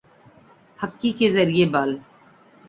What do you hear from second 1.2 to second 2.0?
زریعے بل